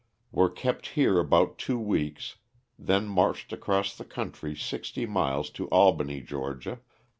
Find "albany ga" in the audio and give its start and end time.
5.69-6.77